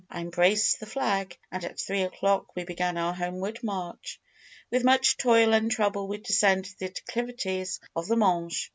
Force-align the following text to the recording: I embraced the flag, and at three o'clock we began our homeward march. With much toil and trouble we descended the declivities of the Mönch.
I 0.09 0.19
embraced 0.21 0.79
the 0.79 0.87
flag, 0.87 1.37
and 1.51 1.63
at 1.63 1.79
three 1.79 2.01
o'clock 2.01 2.55
we 2.55 2.63
began 2.63 2.97
our 2.97 3.13
homeward 3.13 3.59
march. 3.63 4.19
With 4.71 4.83
much 4.83 5.15
toil 5.17 5.53
and 5.53 5.69
trouble 5.69 6.07
we 6.07 6.17
descended 6.17 6.73
the 6.79 6.89
declivities 6.89 7.79
of 7.95 8.07
the 8.07 8.15
Mönch. 8.15 8.69